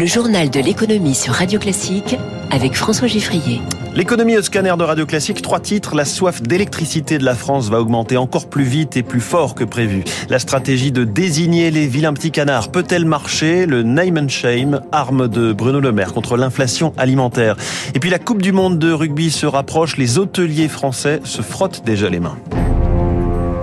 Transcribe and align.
le 0.00 0.06
journal 0.06 0.48
de 0.48 0.60
l'économie 0.60 1.14
sur 1.14 1.34
Radio 1.34 1.58
Classique 1.58 2.16
avec 2.50 2.74
François 2.74 3.06
Giffrier. 3.06 3.60
L'économie 3.94 4.34
au 4.38 4.40
scanner 4.40 4.72
de 4.78 4.82
Radio 4.82 5.04
Classique, 5.04 5.42
trois 5.42 5.60
titres. 5.60 5.94
La 5.94 6.06
soif 6.06 6.40
d'électricité 6.40 7.18
de 7.18 7.24
la 7.24 7.34
France 7.34 7.68
va 7.68 7.82
augmenter 7.82 8.16
encore 8.16 8.48
plus 8.48 8.64
vite 8.64 8.96
et 8.96 9.02
plus 9.02 9.20
fort 9.20 9.54
que 9.54 9.62
prévu. 9.62 10.02
La 10.30 10.38
stratégie 10.38 10.90
de 10.90 11.04
désigner 11.04 11.70
les 11.70 11.86
vilains 11.86 12.14
petits 12.14 12.30
canards 12.30 12.70
peut-elle 12.70 13.04
marcher? 13.04 13.66
Le 13.66 13.82
name 13.82 14.16
and 14.16 14.30
shame, 14.30 14.80
arme 14.90 15.28
de 15.28 15.52
Bruno 15.52 15.80
Le 15.80 15.92
Maire 15.92 16.14
contre 16.14 16.38
l'inflation 16.38 16.94
alimentaire. 16.96 17.56
Et 17.94 18.00
puis 18.00 18.08
la 18.08 18.18
Coupe 18.18 18.40
du 18.40 18.52
Monde 18.52 18.78
de 18.78 18.90
rugby 18.90 19.30
se 19.30 19.44
rapproche. 19.44 19.98
Les 19.98 20.16
hôteliers 20.16 20.68
français 20.68 21.20
se 21.24 21.42
frottent 21.42 21.84
déjà 21.84 22.08
les 22.08 22.20
mains. 22.20 22.38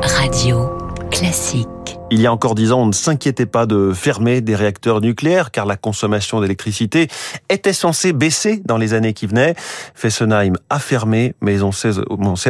Radio 0.03 0.69
Classique. 1.09 1.96
Il 2.09 2.21
y 2.21 2.25
a 2.25 2.31
encore 2.31 2.55
dix 2.55 2.71
ans, 2.71 2.79
on 2.79 2.85
ne 2.85 2.93
s'inquiétait 2.93 3.45
pas 3.45 3.65
de 3.65 3.91
fermer 3.93 4.39
des 4.39 4.55
réacteurs 4.55 5.01
nucléaires 5.01 5.51
car 5.51 5.65
la 5.65 5.75
consommation 5.75 6.39
d'électricité 6.39 7.09
était 7.49 7.73
censée 7.73 8.13
baisser 8.13 8.61
dans 8.63 8.77
les 8.77 8.93
années 8.93 9.13
qui 9.13 9.27
venaient. 9.27 9.55
Fessenheim 9.93 10.53
a 10.69 10.79
fermé, 10.79 11.33
mais 11.41 11.61
on 11.63 11.73
sait, 11.73 11.91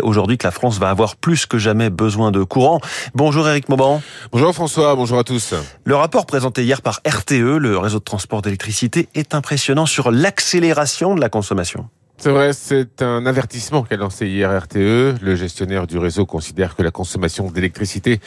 aujourd'hui 0.03 0.37
que 0.37 0.45
la 0.45 0.51
France 0.51 0.77
va 0.77 0.91
avoir 0.91 1.15
plus 1.15 1.47
que 1.47 1.57
jamais 1.57 1.89
besoin 1.89 2.29
de 2.29 2.43
courant. 2.43 2.79
Bonjour 3.15 3.49
Eric 3.49 3.67
Mauban. 3.67 4.03
Bonjour 4.31 4.53
François, 4.53 4.95
bonjour 4.95 5.17
à 5.17 5.23
tous. 5.23 5.55
Le 5.85 5.95
rapport 5.95 6.27
présenté 6.27 6.63
hier 6.63 6.83
par 6.83 7.01
RTE, 7.07 7.57
le 7.57 7.79
réseau 7.79 7.97
de 7.97 8.03
transport 8.03 8.43
d'électricité, 8.43 9.09
est 9.15 9.33
impressionnant 9.33 9.87
sur 9.87 10.11
l'accélération 10.11 11.15
de 11.15 11.19
la 11.19 11.29
consommation. 11.29 11.89
C'est 12.19 12.31
vrai, 12.31 12.51
c'est 12.53 13.03
un 13.03 13.27
avertissement 13.27 13.83
qu'a 13.83 13.95
lancé 13.95 14.25
hier 14.25 14.49
RTE. 14.49 15.21
Le 15.21 15.35
gestionnaire 15.35 15.85
du 15.85 15.99
réseau 15.99 16.25
considère 16.25 16.75
que 16.75 16.81
la 16.81 16.89
consommation 16.89 17.51
d'électricité 17.51 18.19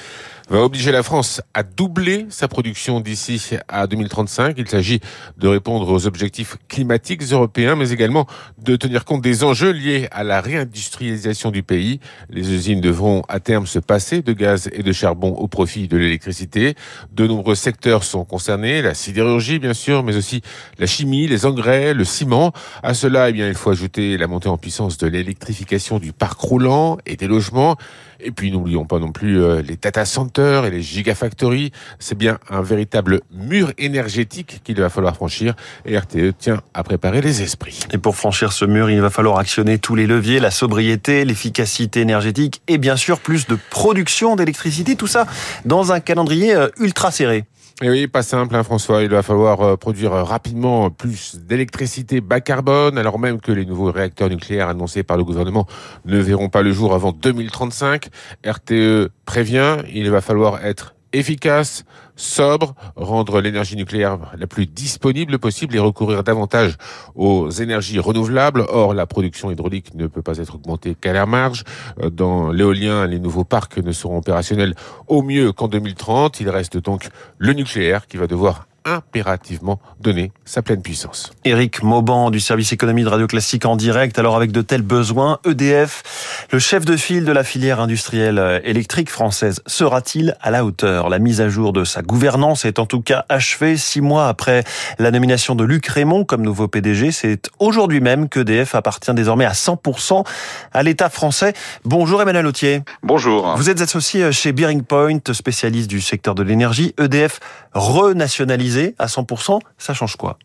va 0.57 0.65
obliger 0.65 0.91
la 0.91 1.05
France 1.05 1.41
à 1.55 1.63
doubler 1.63 2.27
sa 2.29 2.49
production 2.49 3.01
d'ici 3.01 3.57
à 3.69 3.87
2035. 3.87 4.57
Il 4.59 4.69
s'agit 4.69 5.01
de 5.39 5.47
répondre 5.47 5.89
aux 5.89 6.07
objectifs 6.07 6.57
climatiques 6.69 7.23
européens, 7.23 7.77
mais 7.77 7.91
également 7.91 8.27
de 8.59 8.75
tenir 8.75 9.05
compte 9.05 9.23
des 9.23 9.45
enjeux 9.45 9.71
liés 9.71 10.09
à 10.11 10.25
la 10.25 10.41
réindustrialisation 10.41 11.53
du 11.53 11.63
pays. 11.63 12.01
Les 12.31 12.53
usines 12.53 12.81
devront 12.81 13.23
à 13.29 13.39
terme 13.39 13.67
se 13.67 13.79
passer 13.79 14.23
de 14.23 14.33
gaz 14.33 14.69
et 14.73 14.83
de 14.83 14.93
charbon 14.93 15.31
au 15.31 15.47
profit 15.47 15.87
de 15.87 15.97
l'électricité. 15.97 16.75
De 17.13 17.29
nombreux 17.29 17.55
secteurs 17.55 18.03
sont 18.03 18.25
concernés, 18.25 18.83
la 18.83 18.95
sidérurgie 18.95 19.61
bien 19.61 19.75
sûr, 19.75 20.03
mais 20.03 20.17
aussi 20.17 20.43
la 20.79 20.87
chimie, 20.87 21.29
les 21.29 21.47
engrais, 21.47 21.95
le 21.95 22.05
ciment. 22.05 22.53
À 22.83 22.95
cela, 22.95 23.31
eh 23.31 23.39
il 23.39 23.55
faut 23.55 23.71
ajouter 23.71 24.19
la 24.19 24.27
montée 24.27 24.49
en 24.49 24.59
puissance 24.59 24.99
de 24.99 25.07
l'électrification 25.07 26.01
du 26.01 26.13
parc 26.13 26.41
roulant 26.41 26.99
et 27.07 27.15
des 27.15 27.29
logements. 27.29 27.77
Et 28.23 28.31
puis 28.31 28.51
n'oublions 28.51 28.85
pas 28.85 28.99
non 28.99 29.13
plus 29.13 29.43
euh, 29.43 29.63
les 29.63 29.77
data 29.77 30.05
centers 30.05 30.65
et 30.65 30.71
les 30.71 30.83
gigafactories. 30.83 31.73
C'est 31.99 32.17
bien 32.17 32.39
un 32.49 32.63
véritable 32.63 33.21
mur 33.33 33.73
énergétique 33.79 34.61
qu'il 34.65 34.81
va 34.81 34.89
falloir 34.89 35.15
franchir 35.15 35.55
et 35.85 35.97
RTE 35.97 36.37
tient 36.39 36.63
à 36.75 36.83
préparer 36.83 37.21
les 37.21 37.43
esprits. 37.43 37.81
Et 37.93 37.99
pour 37.99 38.17
franchir 38.17 38.53
ce 38.53 38.65
mur, 38.65 38.91
il 38.91 39.01
va 39.01 39.11
falloir 39.11 39.39
actionner 39.39 39.79
tous 39.79 39.95
les 39.95 40.07
leviers, 40.07 40.41
la 40.41 40.51
sobriété, 40.51 41.25
l'efficacité 41.25 42.01
énergétique 42.01 42.63
et 42.69 42.79
bien 42.79 42.97
sûr 42.97 43.21
plus 43.21 43.47
de 43.47 43.59
production 43.71 44.37
d'électricité. 44.37 44.97
Tout 44.97 45.07
ça 45.07 45.27
dans 45.65 45.93
un 45.93 46.01
calendrier 46.01 46.55
euh, 46.55 46.69
ultra 46.79 47.11
serré. 47.11 47.45
Et 47.83 47.89
oui, 47.89 48.07
pas 48.09 48.23
simple, 48.23 48.55
hein, 48.57 48.63
François. 48.63 49.03
Il 49.03 49.09
va 49.09 49.23
falloir 49.23 49.63
euh, 49.63 49.77
produire 49.77 50.13
rapidement 50.13 50.91
plus 50.91 51.37
d'électricité 51.37 52.21
bas 52.21 52.43
carbone, 52.43 52.99
alors 52.99 53.19
même 53.19 53.41
que 53.41 53.53
les 53.53 53.65
nouveaux 53.65 53.91
réacteurs 53.91 54.29
nucléaires 54.29 54.69
annoncés 54.69 55.03
par 55.03 55.17
le 55.17 55.25
gouvernement 55.25 55.67
ne 56.05 56.19
verront 56.19 56.51
pas 56.51 56.61
le 56.61 56.73
jour 56.73 56.93
avant 56.93 57.13
2035. 57.13 58.09
RTE 58.45 59.09
prévient, 59.25 59.79
il 59.95 60.11
va 60.11 60.21
falloir 60.21 60.63
être 60.63 60.95
efficace, 61.13 61.85
sobre, 62.17 62.75
rendre 62.97 63.41
l'énergie 63.41 63.77
nucléaire 63.77 64.19
la 64.37 64.47
plus 64.47 64.67
disponible 64.67 65.39
possible 65.39 65.75
et 65.75 65.79
recourir 65.79 66.23
davantage 66.23 66.77
aux 67.15 67.51
énergies 67.51 67.99
renouvelables. 67.99 68.65
Or, 68.69 68.95
la 68.95 69.07
production 69.07 69.51
hydraulique 69.51 69.95
ne 69.95 70.07
peut 70.07 70.23
pas 70.23 70.39
être 70.39 70.55
augmentée 70.55 70.95
qu'à 71.01 71.13
la 71.13 71.27
marge. 71.27 71.65
Euh, 72.03 72.11
dans 72.11 72.51
l'éolien, 72.51 73.07
les 73.07 73.19
nouveaux 73.19 73.45
parcs 73.45 73.79
ne 73.79 73.93
seront 73.93 74.19
opérationnels 74.19 74.75
au 75.09 75.23
mieux 75.23 75.53
qu'en 75.53 75.69
2030. 75.69 76.41
Il 76.41 76.51
reste 76.51 76.77
donc 76.77 77.09
le 77.39 77.53
nucléaire 77.55 78.07
qui 78.07 78.17
va 78.17 78.27
devoir 78.27 78.67
impérativement 78.85 79.81
donner 80.01 80.33
sa 80.45 80.63
pleine 80.63 80.83
puissance. 80.83 81.33
Éric 81.45 81.83
Mauban 81.83 82.31
du 82.31 82.41
service 82.41 82.73
économie 82.73 83.05
de 83.05 83.09
Radio 83.09 83.27
Classique 83.27 83.65
en 83.65 83.77
direct. 83.77 84.19
Alors 84.19 84.37
avec 84.37 84.53
de 84.53 84.63
tels 84.63 84.83
besoins, 84.83 85.39
EDF, 85.45 86.40
le 86.53 86.59
chef 86.59 86.85
de 86.85 86.97
file 86.97 87.25
de 87.25 87.31
la 87.31 87.45
filière 87.45 87.79
industrielle 87.79 88.61
électrique 88.65 89.09
française, 89.09 89.63
sera-t-il 89.67 90.37
à 90.41 90.51
la 90.51 90.65
hauteur? 90.65 91.09
La 91.09 91.21
mise 91.21 91.41
à 91.41 91.49
jour 91.49 91.73
de 91.73 91.85
sa 91.85 92.03
gouvernance 92.03 92.65
est 92.65 92.81
en 92.81 92.87
tout 92.87 93.01
cas 93.01 93.25
achevée 93.29 93.77
six 93.77 94.01
mois 94.01 94.27
après 94.27 94.65
la 94.99 95.13
nomination 95.13 95.55
de 95.55 95.63
Luc 95.63 95.87
Raymond 95.87 96.25
comme 96.25 96.43
nouveau 96.43 96.67
PDG. 96.67 97.13
C'est 97.13 97.49
aujourd'hui 97.61 98.01
même 98.01 98.29
qu'EDF 98.29 98.75
appartient 98.75 99.15
désormais 99.15 99.45
à 99.45 99.53
100% 99.53 100.27
à 100.73 100.83
l'État 100.83 101.09
français. 101.09 101.53
Bonjour 101.85 102.21
Emmanuel 102.21 102.47
Autier. 102.47 102.83
Bonjour. 103.05 103.55
Vous 103.57 103.71
êtes 103.71 103.81
associé 103.81 104.33
chez 104.33 104.51
Bearing 104.51 104.83
Point, 104.83 105.21
spécialiste 105.33 105.89
du 105.89 106.01
secteur 106.01 106.35
de 106.35 106.43
l'énergie. 106.43 106.95
EDF 106.99 107.39
renationalisé 107.75 108.97
à 108.99 109.07
100%, 109.07 109.61
ça 109.79 109.95
change 109.95 110.17
quoi? 110.17 110.37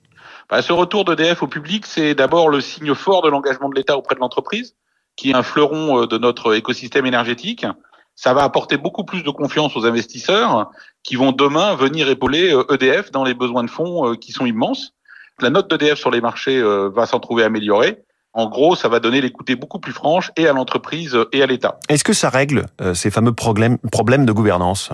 Bah, 0.52 0.62
Ce 0.62 0.72
retour 0.72 1.04
d'EDF 1.04 1.42
au 1.42 1.48
public, 1.48 1.88
c'est 1.88 2.14
d'abord 2.14 2.50
le 2.50 2.62
signe 2.62 2.94
fort 2.94 3.24
de 3.24 3.30
l'engagement 3.30 3.70
de 3.70 3.76
l'État 3.76 3.98
auprès 3.98 4.14
de 4.14 4.20
l'entreprise, 4.20 4.76
qui 5.16 5.32
est 5.32 5.36
un 5.36 5.44
fleuron 5.44 6.02
euh, 6.02 6.08
de 6.08 6.18
notre 6.18 6.56
écosystème 6.56 7.06
énergétique. 7.06 7.66
Ça 8.16 8.34
va 8.34 8.44
apporter 8.44 8.78
beaucoup 8.78 9.04
plus 9.04 9.24
de 9.24 9.30
confiance 9.30 9.76
aux 9.76 9.86
investisseurs 9.86 10.72
qui 11.04 11.16
vont 11.16 11.32
demain 11.32 11.76
venir 11.76 12.10
épauler 12.10 12.50
EDF 12.70 13.06
euh, 13.06 13.10
e 13.10 13.12
dans 13.12 13.24
les 13.24 13.34
besoins 13.34 13.64
de 13.64 13.70
fonds 13.70 14.12
euh, 14.12 14.16
qui 14.16 14.32
sont 14.32 14.46
immenses. 14.46 14.94
La 15.42 15.50
note 15.50 15.70
d'EDF 15.70 16.00
sur 16.00 16.12
les 16.12 16.22
marchés 16.22 16.64
va 16.64 17.06
s'en 17.06 17.20
trouver 17.20 17.44
améliorée. 17.44 18.04
En 18.32 18.48
gros, 18.48 18.74
ça 18.74 18.88
va 18.88 19.02
donner 19.02 19.20
l'écouté 19.20 19.58
beaucoup 19.58 19.80
plus 19.80 19.92
franche 19.92 20.32
et 20.38 20.48
à 20.48 20.54
l'entreprise 20.54 21.18
et 21.34 21.44
à 21.44 21.46
l'État. 21.46 21.78
Est-ce 21.90 22.06
que 22.06 22.14
ça 22.14 22.30
règle 22.30 22.68
ces 22.94 23.12
fameux 23.12 23.34
problèmes, 23.34 23.78
problèmes 23.92 24.26
de 24.26 24.32
gouvernance? 24.32 24.92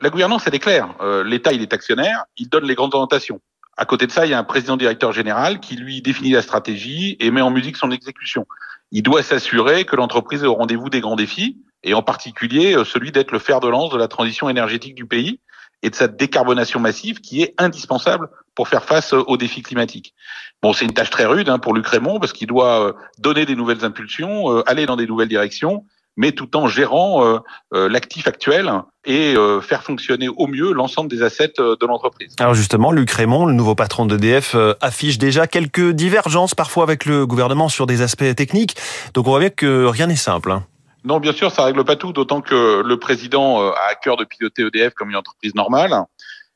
La 0.00 0.10
gouvernance, 0.10 0.46
elle 0.46 0.54
est 0.54 0.60
claire. 0.60 0.88
Euh, 1.00 1.24
L'État, 1.24 1.52
il 1.52 1.62
est 1.62 1.72
actionnaire, 1.72 2.24
il 2.36 2.48
donne 2.48 2.64
les 2.64 2.74
grandes 2.74 2.94
orientations. 2.94 3.40
À 3.76 3.84
côté 3.84 4.06
de 4.06 4.12
ça, 4.12 4.24
il 4.24 4.30
y 4.30 4.34
a 4.34 4.38
un 4.38 4.44
président 4.44 4.76
directeur 4.76 5.12
général 5.12 5.60
qui 5.60 5.76
lui 5.76 6.00
définit 6.00 6.30
la 6.30 6.42
stratégie 6.42 7.16
et 7.20 7.30
met 7.30 7.42
en 7.42 7.50
musique 7.50 7.76
son 7.76 7.90
exécution. 7.90 8.46
Il 8.90 9.02
doit 9.02 9.22
s'assurer 9.22 9.84
que 9.84 9.96
l'entreprise 9.96 10.42
est 10.44 10.46
au 10.46 10.54
rendez-vous 10.54 10.88
des 10.88 11.00
grands 11.00 11.16
défis, 11.16 11.58
et 11.82 11.92
en 11.92 12.02
particulier 12.02 12.74
euh, 12.74 12.84
celui 12.84 13.12
d'être 13.12 13.32
le 13.32 13.38
fer 13.38 13.60
de 13.60 13.68
lance 13.68 13.90
de 13.90 13.98
la 13.98 14.08
transition 14.08 14.48
énergétique 14.48 14.94
du 14.94 15.06
pays 15.06 15.40
et 15.82 15.90
de 15.90 15.94
sa 15.94 16.08
décarbonation 16.08 16.80
massive 16.80 17.20
qui 17.20 17.42
est 17.42 17.54
indispensable 17.58 18.28
pour 18.54 18.68
faire 18.68 18.84
face 18.84 19.12
euh, 19.12 19.22
aux 19.26 19.36
défis 19.36 19.62
climatiques. 19.62 20.14
Bon, 20.62 20.72
c'est 20.72 20.86
une 20.86 20.94
tâche 20.94 21.10
très 21.10 21.26
rude 21.26 21.50
hein, 21.50 21.58
pour 21.58 21.74
Luc 21.74 21.86
Raymond 21.86 22.18
parce 22.18 22.32
qu'il 22.32 22.46
doit 22.46 22.96
donner 23.18 23.44
des 23.44 23.54
nouvelles 23.54 23.84
impulsions, 23.84 24.62
aller 24.62 24.86
dans 24.86 24.96
des 24.96 25.06
nouvelles 25.06 25.28
directions 25.28 25.84
mais 26.16 26.32
tout 26.32 26.56
en 26.56 26.66
gérant 26.66 27.24
euh, 27.24 27.38
euh, 27.74 27.88
l'actif 27.88 28.26
actuel 28.26 28.72
et 29.04 29.34
euh, 29.36 29.60
faire 29.60 29.82
fonctionner 29.82 30.28
au 30.28 30.46
mieux 30.46 30.72
l'ensemble 30.72 31.10
des 31.10 31.22
assets 31.22 31.54
de 31.58 31.86
l'entreprise. 31.86 32.34
Alors 32.38 32.54
justement, 32.54 32.90
Luc 32.90 33.10
Raymond, 33.10 33.46
le 33.46 33.52
nouveau 33.52 33.74
patron 33.74 34.06
d'EDF, 34.06 34.56
affiche 34.80 35.18
déjà 35.18 35.46
quelques 35.46 35.90
divergences 35.90 36.54
parfois 36.54 36.84
avec 36.84 37.04
le 37.04 37.26
gouvernement 37.26 37.68
sur 37.68 37.86
des 37.86 38.02
aspects 38.02 38.34
techniques. 38.34 38.76
Donc 39.14 39.26
on 39.26 39.30
voit 39.30 39.40
bien 39.40 39.50
que 39.50 39.84
rien 39.84 40.06
n'est 40.06 40.16
simple. 40.16 40.50
Hein. 40.50 40.64
Non, 41.04 41.20
bien 41.20 41.32
sûr, 41.32 41.52
ça 41.52 41.64
règle 41.64 41.84
pas 41.84 41.94
tout, 41.94 42.12
d'autant 42.12 42.40
que 42.40 42.82
le 42.82 42.98
président 42.98 43.60
a 43.60 43.90
à 43.90 43.94
cœur 43.94 44.16
de 44.16 44.24
piloter 44.24 44.66
EDF 44.66 44.94
comme 44.94 45.10
une 45.10 45.16
entreprise 45.16 45.54
normale, 45.54 45.94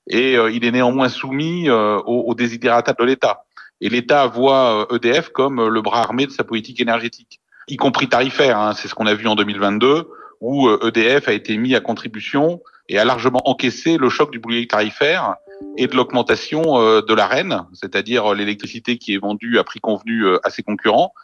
et 0.09 0.34
il 0.34 0.65
est 0.65 0.72
néanmoins 0.72 1.09
soumis 1.09 1.71
aux, 1.71 2.03
aux 2.04 2.34
désidératas 2.34 2.94
de 2.98 3.04
l'État. 3.04 3.44
Et 3.81 3.88
l'État 3.88 4.27
voit 4.27 4.88
EDF 4.91 5.28
comme 5.28 5.69
le 5.69 5.82
bras 5.82 6.00
armé 6.00 6.27
de 6.27 6.32
sa 6.32 6.42
politique 6.42 6.81
énergétique 6.81 7.41
y 7.70 7.76
compris 7.76 8.08
tarifaire. 8.08 8.58
Hein, 8.58 8.75
c'est 8.75 8.88
ce 8.88 8.94
qu'on 8.94 9.06
a 9.06 9.14
vu 9.14 9.26
en 9.26 9.36
2022, 9.36 10.08
où 10.41 10.69
EDF 10.69 11.28
euh, 11.28 11.31
e 11.31 11.31
a 11.31 11.32
été 11.32 11.56
mis 11.56 11.75
à 11.75 11.81
contribution 11.81 12.62
et 12.88 12.98
a 12.98 13.04
largement 13.04 13.48
encaissé 13.48 13.97
le 13.97 14.08
choc 14.08 14.31
du 14.31 14.38
bouclier 14.38 14.66
tarifaire 14.66 15.36
et 15.76 15.86
de 15.86 15.94
l'augmentation 15.94 16.80
euh, 16.80 17.03
de 17.03 17.15
la 17.15 17.27
reine, 17.27 17.65
c'est-à-dire 17.72 18.34
l'électricité 18.34 18.98
qui 18.98 19.15
est 19.15 19.18
vendue 19.18 19.59
à 19.59 19.65
prix 19.65 19.80
convenu 19.80 20.24
euh, 20.24 20.39
à 20.45 20.50
ses 20.50 20.62
concurrents, 20.62 21.15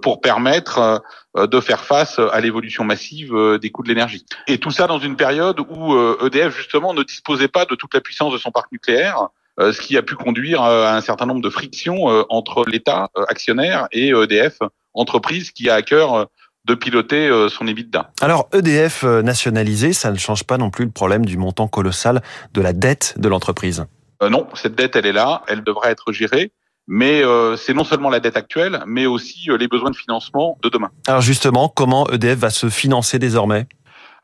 pour 0.00 0.20
permettre 0.20 1.02
de 1.36 1.58
faire 1.58 1.82
face 1.82 2.20
à 2.20 2.40
l'évolution 2.40 2.84
massive 2.84 3.34
des 3.60 3.70
coûts 3.70 3.82
de 3.82 3.88
l'énergie. 3.88 4.24
Et 4.46 4.58
tout 4.58 4.70
ça 4.70 4.86
dans 4.86 5.00
une 5.00 5.16
période 5.16 5.58
où 5.58 5.98
EDF 6.24 6.46
e 6.46 6.56
justement 6.56 6.94
ne 6.94 7.02
disposait 7.02 7.48
pas 7.48 7.64
de 7.64 7.74
toute 7.74 7.92
la 7.92 8.00
puissance 8.00 8.32
de 8.32 8.38
son 8.38 8.52
parc 8.52 8.70
nucléaire, 8.70 9.26
ce 9.58 9.80
qui 9.80 9.96
a 9.96 10.02
pu 10.02 10.14
conduire 10.14 10.62
à 10.62 10.94
un 10.94 11.00
certain 11.00 11.26
nombre 11.26 11.40
de 11.40 11.50
frictions 11.50 12.04
entre 12.28 12.64
l'État 12.64 13.10
actionnaire 13.26 13.88
et 13.90 14.10
EDF 14.10 14.60
entreprise 14.94 15.50
qui 15.50 15.68
a 15.68 15.74
à 15.74 15.82
cœur 15.82 16.14
euh, 16.14 16.24
de 16.64 16.74
piloter 16.74 17.28
euh, 17.28 17.48
son 17.48 17.66
EBITDA. 17.66 18.12
Alors 18.20 18.48
EDF 18.52 19.04
euh, 19.04 19.22
nationalisé, 19.22 19.92
ça 19.92 20.10
ne 20.10 20.18
change 20.18 20.44
pas 20.44 20.58
non 20.58 20.70
plus 20.70 20.84
le 20.84 20.90
problème 20.90 21.24
du 21.24 21.36
montant 21.36 21.66
colossal 21.66 22.22
de 22.52 22.60
la 22.60 22.72
dette 22.72 23.14
de 23.18 23.28
l'entreprise. 23.28 23.84
non, 24.22 24.46
cette 24.54 24.76
dette, 24.76 24.94
elle 24.94 25.06
est 25.06 25.12
là, 25.12 25.42
elle 25.48 25.64
devrait 25.64 25.90
être 25.90 26.12
gérée. 26.12 26.52
Mais 26.88 27.22
c'est 27.56 27.74
non 27.74 27.84
seulement 27.84 28.10
la 28.10 28.18
dette 28.18 28.36
actuelle, 28.36 28.82
mais 28.88 29.06
aussi 29.06 29.48
les 29.56 29.68
besoins 29.68 29.90
de 29.90 29.96
financement 29.96 30.58
de 30.64 30.68
demain. 30.68 30.90
Alors 31.06 31.20
justement, 31.20 31.68
comment 31.68 32.10
EDF 32.10 32.36
va 32.36 32.50
se 32.50 32.68
financer 32.70 33.20
désormais? 33.20 33.66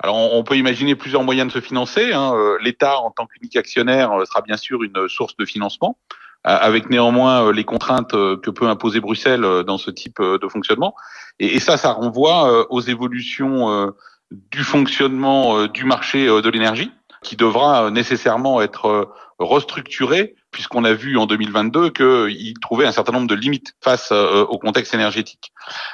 Alors, 0.00 0.34
on 0.34 0.42
peut 0.42 0.56
imaginer 0.56 0.96
plusieurs 0.96 1.22
moyens 1.22 1.46
de 1.48 1.52
se 1.52 1.64
financer. 1.64 2.12
Hein. 2.12 2.34
L'État, 2.60 2.98
en 2.98 3.12
tant 3.12 3.26
qu'unique 3.26 3.54
actionnaire, 3.54 4.10
sera 4.26 4.42
bien 4.42 4.56
sûr 4.56 4.82
une 4.82 5.08
source 5.08 5.36
de 5.36 5.44
financement. 5.44 5.98
Avec 6.44 6.88
néanmoins 6.88 7.52
les 7.52 7.64
contraintes 7.64 8.12
que 8.12 8.50
peut 8.50 8.68
imposer 8.68 9.00
Bruxelles 9.00 9.64
dans 9.66 9.78
ce 9.78 9.90
type 9.90 10.20
de 10.20 10.48
fonctionnement. 10.48 10.94
Et, 11.38 11.56
et 11.56 11.60
ça, 11.60 11.76
ça 11.76 11.92
renvoie 11.92 12.70
aux 12.70 12.80
évolutions 12.80 13.92
du 14.30 14.62
fonctionnement 14.62 15.66
du 15.66 15.84
marché 15.84 16.26
de 16.26 16.48
l'énergie, 16.48 16.92
qui 17.22 17.36
devra 17.36 17.90
nécessairement 17.90 18.62
être 18.62 19.10
restructuré, 19.38 20.36
puisqu'on 20.50 20.84
a 20.84 20.92
vu 20.92 21.16
en 21.18 21.26
2022 21.26 21.90
qu'il 21.90 22.54
trouvait 22.60 22.86
un 22.86 22.92
certain 22.92 23.12
nombre 23.12 23.28
de 23.28 23.34
limites 23.34 23.74
face 23.82 24.12
au 24.12 24.58
contexte 24.58 24.94
énergétique. 24.94 25.52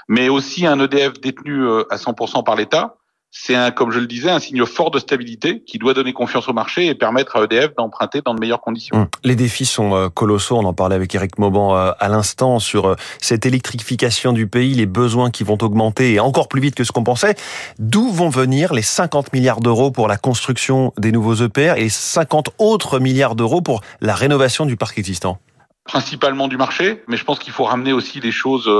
Mais 0.08 0.29
aussi 0.29 0.67
un 0.67 0.79
EDF 0.79 1.20
détenu 1.20 1.67
à 1.90 1.97
100% 1.97 2.44
par 2.44 2.56
l'État, 2.56 2.97
c'est 3.37 3.57
un, 3.57 3.73
comme 3.73 3.91
je 3.91 3.99
le 3.99 4.07
disais, 4.07 4.31
un 4.31 4.39
signe 4.39 4.65
fort 4.65 4.93
de 4.93 5.01
stabilité 5.01 5.61
qui 5.67 5.79
doit 5.79 5.93
donner 5.93 6.13
confiance 6.13 6.49
au 6.49 6.53
marché 6.53 6.87
et 6.87 6.95
permettre 6.95 7.35
à 7.37 7.43
EDF 7.43 7.75
d'emprunter 7.77 8.23
dans 8.25 8.33
de 8.33 8.39
meilleures 8.39 8.61
conditions. 8.61 8.97
Hum. 8.97 9.09
Les 9.25 9.35
défis 9.35 9.67
sont 9.67 9.95
euh, 9.95 10.09
colossaux. 10.09 10.57
On 10.57 10.65
en 10.65 10.73
parlait 10.73 10.95
avec 10.95 11.13
Eric 11.17 11.37
Mauban 11.39 11.77
euh, 11.77 11.91
à 11.99 12.09
l'instant 12.09 12.61
sur 12.61 12.87
euh, 12.87 12.95
cette 13.21 13.45
électrification 13.45 14.33
du 14.33 14.47
pays, 14.47 14.75
les 14.75 14.87
besoins 14.87 15.33
qui 15.33 15.43
vont 15.43 15.59
augmenter 15.61 16.13
et 16.13 16.21
encore 16.21 16.47
plus 16.47 16.61
vite 16.61 16.77
que 16.77 16.85
ce 16.85 16.93
qu'on 16.93 17.03
pensait. 17.03 17.35
D'où 17.81 18.09
vont 18.09 18.29
venir 18.29 18.73
les 18.73 18.83
50 18.83 19.33
milliards 19.33 19.61
d'euros 19.61 19.91
pour 19.91 20.07
la 20.07 20.17
construction 20.17 20.93
des 20.97 21.11
nouveaux 21.11 21.35
EPR 21.35 21.75
et 21.77 21.89
50 21.89 22.51
autres 22.59 23.01
milliards 23.01 23.35
d'euros 23.35 23.63
pour 23.63 23.81
la 24.01 24.15
rénovation 24.15 24.65
du 24.65 24.77
parc 24.77 24.97
existant? 24.97 25.41
Principalement 25.85 26.47
du 26.47 26.57
marché, 26.57 27.03
mais 27.09 27.17
je 27.17 27.25
pense 27.25 27.41
qu'il 27.41 27.53
faut 27.53 27.65
ramener 27.65 27.93
aussi 27.93 28.21
les 28.21 28.31
choses 28.31 28.71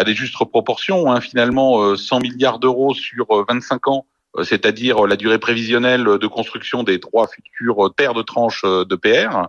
à 0.00 0.04
des 0.04 0.14
justes 0.14 0.34
proportions. 0.46 1.12
Hein. 1.12 1.20
Finalement, 1.20 1.94
100 1.94 2.16
euh, 2.16 2.20
milliards 2.20 2.58
d'euros 2.58 2.94
sur 2.94 3.26
25 3.48 3.74
euh, 3.86 3.90
ans, 3.90 4.06
euh, 4.36 4.44
c'est-à-dire 4.44 5.06
la 5.06 5.16
durée 5.16 5.38
prévisionnelle 5.38 6.04
de 6.04 6.26
construction 6.26 6.82
des 6.82 6.98
trois 7.00 7.28
futures 7.28 7.92
paires 7.94 8.14
de 8.14 8.22
tranches 8.22 8.64
de 8.64 8.96
PR, 8.96 9.48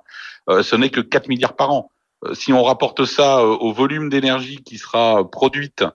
ce 0.50 0.76
n'est 0.76 0.90
que 0.90 1.00
4 1.00 1.30
milliards 1.30 1.56
par 1.56 1.72
an. 1.72 1.92
Si 2.34 2.52
on 2.52 2.64
rapporte 2.64 3.06
ça 3.06 3.44
au 3.46 3.72
volume 3.72 4.10
d'énergie 4.10 4.58
qui 4.58 4.78
sera 4.78 5.30
produite 5.30 5.86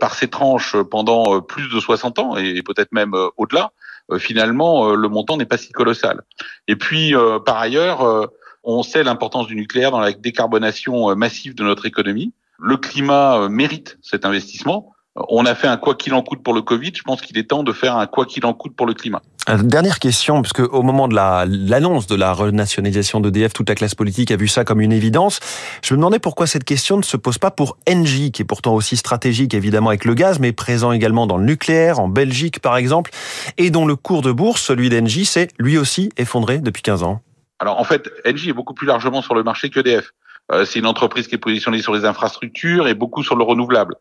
par 0.00 0.14
ces 0.14 0.28
tranches 0.28 0.76
pendant 0.90 1.42
plus 1.42 1.68
de 1.68 1.80
60 1.80 2.18
ans 2.18 2.36
et 2.36 2.62
peut-être 2.62 2.92
même 2.92 3.14
au-delà, 3.36 3.72
finalement, 4.18 4.94
le 4.94 5.08
montant 5.08 5.36
n'est 5.36 5.46
pas 5.46 5.58
si 5.58 5.72
colossal. 5.72 6.22
Et 6.68 6.76
puis, 6.76 7.14
par 7.44 7.58
ailleurs, 7.58 8.30
on 8.64 8.82
sait 8.82 9.02
l'importance 9.02 9.48
du 9.48 9.56
nucléaire 9.56 9.90
dans 9.90 10.00
la 10.00 10.12
décarbonation 10.12 11.14
massive 11.16 11.54
de 11.54 11.64
notre 11.64 11.84
économie. 11.84 12.32
Le 12.58 12.76
climat 12.76 13.38
euh, 13.38 13.48
mérite 13.48 13.98
cet 14.02 14.24
investissement. 14.24 14.92
On 15.28 15.46
a 15.46 15.54
fait 15.54 15.66
un 15.66 15.78
quoi 15.78 15.94
qu'il 15.94 16.12
en 16.14 16.22
coûte 16.22 16.42
pour 16.42 16.52
le 16.52 16.62
Covid. 16.62 16.92
Je 16.94 17.02
pense 17.02 17.22
qu'il 17.22 17.38
est 17.38 17.48
temps 17.48 17.62
de 17.62 17.72
faire 17.72 17.96
un 17.96 18.06
quoi 18.06 18.26
qu'il 18.26 18.44
en 18.44 18.52
coûte 18.52 18.76
pour 18.76 18.86
le 18.86 18.92
climat. 18.92 19.22
Euh, 19.48 19.58
dernière 19.58 19.98
question, 19.98 20.42
parce 20.42 20.52
qu'au 20.52 20.82
moment 20.82 21.08
de 21.08 21.14
l'annonce 21.14 22.06
de 22.06 22.16
la 22.16 22.32
renationalisation 22.32 23.20
d'EDF, 23.20 23.52
toute 23.52 23.68
la 23.68 23.74
classe 23.74 23.94
politique 23.94 24.30
a 24.30 24.36
vu 24.36 24.48
ça 24.48 24.64
comme 24.64 24.80
une 24.80 24.92
évidence. 24.92 25.40
Je 25.82 25.94
me 25.94 25.98
demandais 25.98 26.18
pourquoi 26.18 26.46
cette 26.46 26.64
question 26.64 26.96
ne 26.96 27.02
se 27.02 27.16
pose 27.16 27.38
pas 27.38 27.50
pour 27.50 27.78
Engie, 27.88 28.32
qui 28.32 28.42
est 28.42 28.46
pourtant 28.46 28.74
aussi 28.74 28.96
stratégique 28.96 29.54
évidemment 29.54 29.90
avec 29.90 30.04
le 30.04 30.14
gaz, 30.14 30.38
mais 30.38 30.52
présent 30.52 30.92
également 30.92 31.26
dans 31.26 31.38
le 31.38 31.44
nucléaire, 31.44 32.00
en 32.00 32.08
Belgique 32.08 32.60
par 32.60 32.76
exemple, 32.76 33.10
et 33.56 33.70
dont 33.70 33.86
le 33.86 33.96
cours 33.96 34.22
de 34.22 34.32
bourse, 34.32 34.62
celui 34.62 34.90
d'Engie, 34.90 35.24
s'est 35.24 35.48
lui 35.58 35.78
aussi 35.78 36.10
effondré 36.16 36.58
depuis 36.58 36.82
15 36.82 37.04
ans. 37.04 37.20
Alors 37.58 37.78
en 37.80 37.84
fait, 37.84 38.10
Engie 38.26 38.50
est 38.50 38.54
beaucoup 38.54 38.74
plus 38.74 38.86
largement 38.86 39.22
sur 39.22 39.34
le 39.34 39.42
marché 39.42 39.70
qu'EDF. 39.70 40.12
Euh, 40.52 40.64
c'est 40.64 40.78
une 40.78 40.86
entreprise 40.86 41.26
qui 41.28 41.34
est 41.34 41.38
positionnée 41.38 41.82
sur 41.82 41.94
les 41.94 42.04
infrastructures 42.04 42.88
et 42.88 42.94
beaucoup 42.94 43.22
sur 43.22 43.36
le 43.36 43.44
renouvelable. 43.44 43.96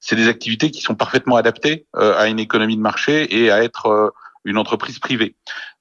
C'est 0.00 0.16
des 0.16 0.28
activités 0.28 0.70
qui 0.70 0.80
sont 0.80 0.94
parfaitement 0.94 1.36
adaptées 1.36 1.86
euh, 1.96 2.16
à 2.16 2.28
une 2.28 2.38
économie 2.38 2.76
de 2.76 2.82
marché 2.82 3.42
et 3.42 3.50
à 3.50 3.62
être 3.62 3.86
euh, 3.86 4.10
une 4.44 4.58
entreprise 4.58 4.98
privée. 4.98 5.34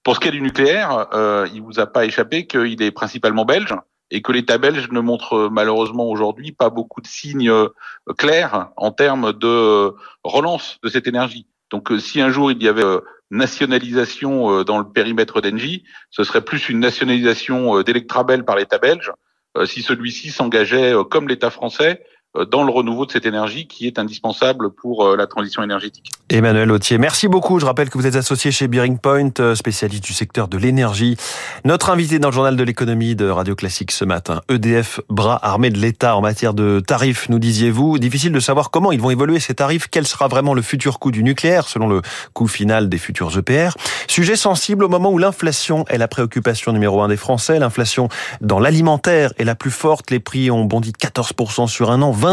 Pour 0.04 0.16
ce 0.16 0.20
qui 0.20 0.28
est 0.28 0.32
du 0.32 0.42
nucléaire, 0.42 1.08
euh, 1.14 1.48
il 1.54 1.62
vous 1.62 1.80
a 1.80 1.86
pas 1.86 2.06
échappé 2.06 2.48
qu'il 2.48 2.82
est 2.82 2.92
principalement 2.92 3.46
belge 3.46 3.76
et 4.10 4.22
que 4.22 4.32
l'État 4.32 4.58
belge 4.58 4.90
ne 4.92 5.02
montre 5.02 5.50
malheureusement 5.52 6.06
aujourd'hui 6.06 6.54
pas 6.54 6.70
beaucoup 6.70 7.02
de 7.02 7.08
signes 7.08 7.52
clairs 8.18 8.70
en 8.78 8.92
termes 8.92 9.34
de 9.34 9.94
relance 10.24 10.80
de 10.82 10.88
cette 10.88 11.08
énergie. 11.08 11.46
Donc 11.72 11.92
si 12.00 12.22
un 12.22 12.30
jour 12.30 12.50
il 12.50 12.64
y 12.64 12.70
avait 12.70 12.86
nationalisation 13.32 14.64
dans 14.64 14.78
le 14.78 14.90
périmètre 14.90 15.42
d'Engie, 15.42 15.84
ce 16.10 16.24
serait 16.24 16.46
plus 16.46 16.70
une 16.70 16.80
nationalisation 16.80 17.82
d'Electrabel 17.82 18.46
par 18.46 18.56
l'État 18.56 18.78
belge 18.78 19.12
si 19.66 19.82
celui-ci 19.82 20.30
s'engageait, 20.30 20.94
euh, 20.94 21.04
comme 21.04 21.28
l'État 21.28 21.50
français, 21.50 22.04
euh, 22.04 22.17
dans 22.50 22.64
le 22.64 22.72
renouveau 22.72 23.06
de 23.06 23.12
cette 23.12 23.26
énergie 23.26 23.68
qui 23.68 23.88
est 23.88 24.00
indispensable 24.00 24.72
pour 24.72 25.16
la 25.16 25.28
transition 25.28 25.64
énergétique. 25.64 26.12
Emmanuel 26.30 26.72
Autier, 26.72 26.98
merci 26.98 27.28
beaucoup. 27.28 27.60
Je 27.60 27.66
rappelle 27.66 27.90
que 27.90 27.98
vous 27.98 28.06
êtes 28.06 28.16
associé 28.16 28.52
chez 28.52 28.68
Bearing 28.68 29.00
Point, 29.00 29.32
spécialiste 29.56 30.04
du 30.04 30.14
secteur 30.14 30.48
de 30.48 30.58
l'énergie. 30.58 31.18
Notre 31.64 31.90
invité 31.90 32.20
dans 32.20 32.30
le 32.30 32.34
journal 32.34 32.56
de 32.56 32.64
l'économie 32.64 33.16
de 33.16 33.30
Radio 33.30 33.56
Classique 33.56 33.92
ce 33.92 34.06
matin, 34.06 34.42
EDF, 34.50 35.00
bras 35.10 35.40
armé 35.42 35.70
de 35.70 35.78
l'État 35.78 36.16
en 36.16 36.22
matière 36.22 36.54
de 36.54 36.80
tarifs, 36.80 37.30
nous 37.30 37.40
disiez-vous. 37.40 37.98
Difficile 37.98 38.32
de 38.32 38.40
savoir 38.40 38.72
comment 38.72 38.92
ils 38.92 39.02
vont 39.02 39.10
évoluer 39.10 39.40
ces 39.40 39.56
tarifs, 39.56 39.88
quel 39.90 40.06
sera 40.06 40.28
vraiment 40.28 40.54
le 40.54 40.62
futur 40.62 41.00
coût 41.00 41.12
du 41.12 41.24
nucléaire 41.24 41.68
selon 41.68 41.88
le 41.88 42.02
coût 42.34 42.48
final 42.48 42.90
des 42.90 42.98
futurs 42.98 43.38
EPR. 43.38 43.72
Sujet 44.08 44.36
sensible 44.36 44.84
au 44.84 44.90
moment 44.90 45.12
où 45.12 45.18
l'inflation 45.18 45.86
est 45.88 45.98
la 45.98 46.08
préoccupation 46.08 46.74
numéro 46.74 47.02
un 47.02 47.08
des 47.08 47.18
Français. 47.18 47.58
L'inflation 47.60 48.10
dans 48.42 48.60
l'alimentaire 48.60 49.32
est 49.38 49.46
la 49.46 49.56
plus 49.56 49.72
forte. 49.72 50.12
Les 50.12 50.20
prix 50.20 50.52
ont 50.52 50.66
bondi 50.66 50.92
de 50.92 50.98
14% 50.98 51.68
sur 51.68 51.92
un 51.92 52.02
an, 52.02 52.12
20% 52.12 52.27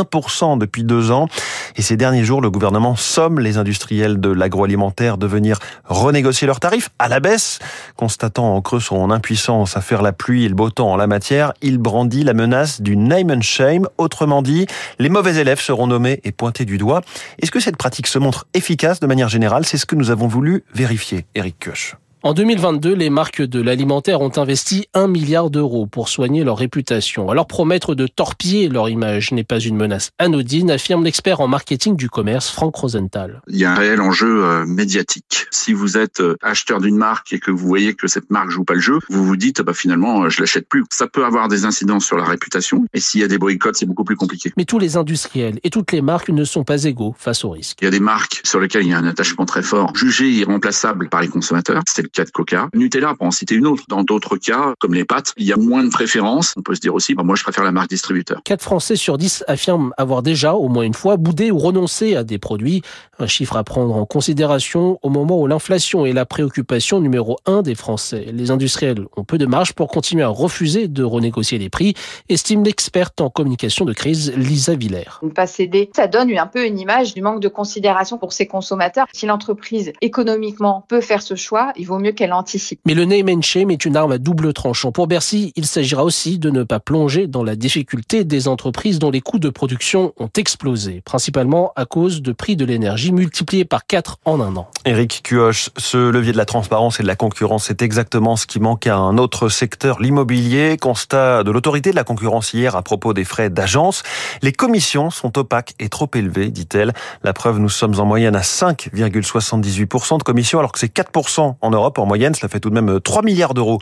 depuis 0.58 0.85
deux 0.85 1.11
ans. 1.11 1.29
Et 1.76 1.82
ces 1.82 1.96
derniers 1.96 2.25
jours, 2.25 2.41
le 2.41 2.50
gouvernement 2.50 2.96
somme 2.96 3.38
les 3.38 3.58
industriels 3.58 4.20
de 4.20 4.31
l'agroalimentaire 4.31 5.19
de 5.19 5.26
venir 5.26 5.58
renégocier 5.85 6.46
leurs 6.46 6.61
tarifs 6.61 6.91
à 6.99 7.08
la 7.08 7.20
baisse. 7.20 7.58
Constatant 7.96 8.55
en 8.55 8.61
creux 8.61 8.81
son 8.81 9.11
impuissance 9.11 9.76
à 9.76 9.81
faire 9.81 10.02
la 10.02 10.12
pluie 10.12 10.44
et 10.44 10.49
le 10.49 10.55
beau 10.55 10.70
temps 10.70 10.93
en 10.93 10.96
la 10.96 11.06
matière, 11.06 11.52
il 11.62 11.79
brandit 11.79 12.25
la 12.25 12.35
menace 12.35 12.81
du 12.81 12.96
name 12.96 13.31
and 13.31 13.43
shame. 13.43 13.87
Autrement 13.99 14.43
dit, 14.43 14.67
les 14.99 15.08
mauvais 15.08 15.37
élèves 15.37 15.61
seront 15.61 15.87
nommés 15.87 16.20
et 16.25 16.32
pointés 16.32 16.64
du 16.64 16.79
doigt. 16.79 17.02
Est-ce 17.41 17.50
que 17.50 17.61
cette 17.61 17.76
pratique 17.76 18.06
se 18.06 18.19
montre 18.19 18.46
efficace 18.55 19.00
de 19.00 19.06
manière 19.06 19.29
générale? 19.29 19.64
C'est 19.64 19.79
ce 19.79 19.87
que 19.87 19.96
nous 19.96 20.11
avon 20.11 20.26
voulu 20.26 20.64
vérifier. 20.75 21.26
Eric 21.35 21.56
Koch. 21.64 21.96
En 22.26 22.32
2022, 22.32 22.94
les 22.94 23.10
marques 23.10 23.42
de 23.42 23.60
l'alimentaire 23.60 24.22
ont 24.22 24.32
investi 24.38 24.88
un 24.94 25.08
milliard 25.08 25.50
d'euros 25.50 25.84
pour 25.84 26.08
soigner 26.08 26.42
leur 26.42 26.56
réputation. 26.56 27.28
Alors 27.28 27.46
promettre 27.46 27.94
de 27.94 28.06
torpiller 28.06 28.70
leur 28.70 28.88
image 28.88 29.32
n'est 29.32 29.44
pas 29.44 29.58
une 29.58 29.76
menace 29.76 30.10
anodine, 30.18 30.70
affirme 30.70 31.04
l'expert 31.04 31.42
en 31.42 31.48
marketing 31.48 31.96
du 31.96 32.08
commerce 32.08 32.48
Franck 32.48 32.76
Rosenthal. 32.76 33.42
Il 33.48 33.58
y 33.58 33.66
a 33.66 33.72
un 33.72 33.74
réel 33.74 34.00
enjeu 34.00 34.42
euh, 34.42 34.64
médiatique. 34.64 35.44
Si 35.50 35.74
vous 35.74 35.98
êtes 35.98 36.20
euh, 36.20 36.38
acheteur 36.40 36.80
d'une 36.80 36.96
marque 36.96 37.34
et 37.34 37.38
que 37.38 37.50
vous 37.50 37.68
voyez 37.68 37.92
que 37.92 38.08
cette 38.08 38.30
marque 38.30 38.48
joue 38.48 38.64
pas 38.64 38.72
le 38.72 38.80
jeu, 38.80 39.00
vous 39.10 39.22
vous 39.22 39.36
dites 39.36 39.60
bah 39.60 39.74
finalement 39.74 40.22
euh, 40.22 40.30
je 40.30 40.40
l'achète 40.40 40.66
plus. 40.66 40.86
Ça 40.88 41.06
peut 41.06 41.26
avoir 41.26 41.48
des 41.48 41.66
incidences 41.66 42.06
sur 42.06 42.16
la 42.16 42.24
réputation 42.24 42.86
et 42.94 43.00
s'il 43.00 43.20
y 43.20 43.24
a 43.24 43.28
des 43.28 43.36
boycotts, 43.36 43.76
c'est 43.76 43.84
beaucoup 43.84 44.04
plus 44.04 44.16
compliqué. 44.16 44.50
Mais 44.56 44.64
tous 44.64 44.78
les 44.78 44.96
industriels 44.96 45.60
et 45.62 45.69
toutes 45.69 45.93
les 45.93 46.00
marques 46.00 46.31
ne 46.31 46.44
sont 46.44 46.64
pas 46.64 46.84
égaux 46.84 47.14
face 47.19 47.44
au 47.44 47.50
risque. 47.50 47.76
Il 47.82 47.84
y 47.84 47.88
a 47.88 47.90
des 47.90 48.00
marques 48.00 48.40
sur 48.44 48.60
lesquelles 48.60 48.84
il 48.84 48.93
y 48.93 48.94
a 48.94 48.98
un 48.98 49.06
attachement 49.06 49.44
très 49.44 49.62
fort, 49.62 49.94
jugées 49.94 50.31
irremplaçables 50.31 51.10
par 51.10 51.20
les 51.20 51.28
consommateurs. 51.28 51.82
C'est 51.86 52.13
cas 52.14 52.24
de 52.24 52.30
Coca. 52.30 52.68
Nutella, 52.74 53.14
pour 53.14 53.26
en 53.26 53.30
citer 53.30 53.54
une 53.54 53.66
autre. 53.66 53.82
Dans 53.88 54.02
d'autres 54.02 54.36
cas, 54.36 54.74
comme 54.78 54.94
les 54.94 55.04
pâtes, 55.04 55.32
il 55.36 55.46
y 55.46 55.52
a 55.52 55.56
moins 55.56 55.84
de 55.84 55.90
préférence. 55.90 56.54
On 56.56 56.62
peut 56.62 56.74
se 56.74 56.80
dire 56.80 56.94
aussi, 56.94 57.14
bah, 57.14 57.22
moi, 57.22 57.36
je 57.36 57.42
préfère 57.42 57.64
la 57.64 57.72
marque 57.72 57.90
distributeur. 57.90 58.40
4 58.44 58.62
Français 58.62 58.96
sur 58.96 59.18
10 59.18 59.44
affirment 59.48 59.92
avoir 59.98 60.22
déjà, 60.22 60.54
au 60.54 60.68
moins 60.68 60.84
une 60.84 60.94
fois, 60.94 61.16
boudé 61.16 61.50
ou 61.50 61.58
renoncé 61.58 62.16
à 62.16 62.24
des 62.24 62.38
produits. 62.38 62.82
Un 63.18 63.26
chiffre 63.26 63.56
à 63.56 63.64
prendre 63.64 63.94
en 63.94 64.06
considération 64.06 64.98
au 65.02 65.10
moment 65.10 65.40
où 65.40 65.46
l'inflation 65.46 66.06
est 66.06 66.12
la 66.12 66.26
préoccupation 66.26 67.00
numéro 67.00 67.38
1 67.46 67.62
des 67.62 67.74
Français. 67.74 68.26
Les 68.32 68.50
industriels 68.50 69.06
ont 69.16 69.24
peu 69.24 69.38
de 69.38 69.46
marge 69.46 69.72
pour 69.72 69.88
continuer 69.88 70.22
à 70.22 70.28
refuser 70.28 70.88
de 70.88 71.02
renégocier 71.02 71.58
les 71.58 71.68
prix, 71.68 71.94
estime 72.28 72.64
l'experte 72.64 73.20
en 73.20 73.30
communication 73.30 73.84
de 73.84 73.92
crise 73.92 74.32
Lisa 74.36 74.74
Villers. 74.74 75.20
Ne 75.22 75.30
pas 75.30 75.46
céder, 75.46 75.90
ça 75.94 76.06
donne 76.06 76.36
un 76.36 76.46
peu 76.46 76.66
une 76.66 76.78
image 76.78 77.14
du 77.14 77.22
manque 77.22 77.40
de 77.40 77.48
considération 77.48 78.18
pour 78.18 78.32
ses 78.32 78.46
consommateurs. 78.46 79.06
Si 79.12 79.26
l'entreprise 79.26 79.92
économiquement 80.00 80.84
peut 80.88 81.00
faire 81.00 81.22
ce 81.22 81.34
choix, 81.34 81.72
il 81.76 81.86
vaut 81.86 81.98
mieux 81.98 82.04
qu'elle 82.13 82.32
en 82.32 82.44
mais 82.84 82.94
le 82.94 83.05
name 83.05 83.29
and 83.29 83.43
shame 83.43 83.70
est 83.70 83.84
une 83.84 83.96
arme 83.96 84.13
à 84.13 84.19
double 84.19 84.53
tranchant. 84.53 84.93
Pour 84.93 85.06
Bercy, 85.06 85.53
il 85.56 85.67
s'agira 85.67 86.05
aussi 86.05 86.39
de 86.39 86.51
ne 86.51 86.63
pas 86.63 86.79
plonger 86.79 87.27
dans 87.27 87.43
la 87.43 87.56
difficulté 87.56 88.25
des 88.25 88.49
entreprises 88.49 88.99
dont 88.99 89.11
les 89.11 89.20
coûts 89.20 89.39
de 89.39 89.49
production 89.49 90.13
ont 90.19 90.29
explosé, 90.37 91.01
principalement 91.05 91.73
à 91.77 91.87
cause 91.87 92.23
de 92.23 92.32
prix 92.32 92.56
de 92.56 92.65
l'énergie 92.65 93.13
multipliés 93.13 93.65
par 93.65 93.87
4 93.87 94.19
en 94.25 94.41
un 94.41 94.56
an. 94.56 94.69
Éric 94.84 95.23
Cuoche, 95.25 95.70
ce 95.77 95.96
levier 96.11 96.32
de 96.32 96.37
la 96.37 96.44
transparence 96.44 97.01
et 97.01 97.03
de 97.03 97.08
la 97.08 97.17
concurrence, 97.17 97.65
c'est 97.65 97.82
exactement 97.82 98.37
ce 98.37 98.46
qui 98.46 98.61
manque 98.61 98.87
à 98.87 98.96
un 98.96 99.17
autre 99.17 99.49
secteur, 99.49 100.01
l'immobilier. 100.01 100.77
Constat 100.79 101.44
de 101.44 101.51
l'autorité 101.51 101.91
de 101.91 101.96
la 101.96 102.05
concurrence 102.05 102.53
hier 102.53 102.77
à 102.77 102.82
propos 102.82 103.15
des 103.15 103.25
frais 103.25 103.51
d'agence. 103.51 104.03
Les 104.43 104.53
commissions 104.53 105.11
sont 105.11 105.39
opaques 105.39 105.75
et 105.81 105.89
trop 105.89 106.11
élevées, 106.15 106.51
dit-elle. 106.51 106.93
La 107.23 107.32
preuve, 107.32 107.58
nous 107.58 107.69
sommes 107.69 107.99
en 107.99 108.05
moyenne 108.05 108.37
à 108.37 108.43
5,78% 108.43 110.19
de 110.19 110.23
commissions 110.23 110.58
alors 110.58 110.73
que 110.73 110.79
c'est 110.79 110.94
4% 110.94 111.55
en 111.61 111.70
Europe. 111.70 111.94
En 111.98 112.06
moyenne, 112.06 112.34
cela 112.34 112.48
fait 112.48 112.60
tout 112.60 112.70
de 112.70 112.74
même 112.74 113.01
3 113.01 113.22
milliards 113.22 113.55
d'euros 113.55 113.79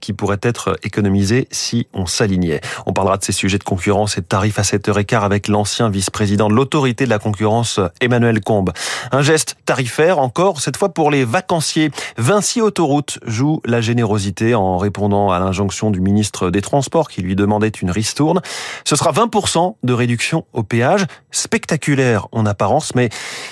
qui 0.00 0.12
pourraient 0.12 0.38
être 0.42 0.78
économisés 0.82 1.48
si 1.50 1.86
on 1.92 2.06
s'alignait. 2.06 2.60
On 2.86 2.92
parlera 2.92 3.16
de 3.16 3.24
ces 3.24 3.32
sujets 3.32 3.58
de 3.58 3.64
concurrence 3.64 4.18
et 4.18 4.20
de 4.20 4.26
tarifs 4.26 4.58
à 4.58 4.62
7h15 4.62 5.22
avec 5.22 5.48
l'ancien 5.48 5.88
vice-président 5.90 6.48
de 6.48 6.54
l'autorité 6.54 7.04
de 7.04 7.10
la 7.10 7.18
concurrence, 7.18 7.80
Emmanuel 8.00 8.40
Combe. 8.40 8.72
Un 9.12 9.22
geste 9.22 9.56
tarifaire 9.64 10.18
encore, 10.18 10.60
cette 10.60 10.76
fois 10.76 10.88
pour 10.88 11.10
les 11.10 11.24
vacanciers. 11.24 11.90
Vinci 12.16 12.60
Autoroute 12.60 13.18
joue 13.26 13.60
la 13.64 13.80
générosité 13.80 14.54
en 14.54 14.78
répondant 14.78 15.30
à 15.30 15.38
l'injonction 15.38 15.90
du 15.90 16.00
ministre 16.00 16.50
des 16.50 16.60
Transports 16.60 17.08
qui 17.08 17.22
lui 17.22 17.36
demandait 17.36 17.68
une 17.68 17.90
ristourne. 17.90 18.40
Ce 18.84 18.96
sera 18.96 19.12
20% 19.12 19.76
de 19.82 19.92
réduction 19.92 20.44
au 20.52 20.62
péage. 20.62 21.06
Spectaculaire 21.30 22.28
en 22.32 22.46
apparence, 22.46 22.94
mais 22.94 23.08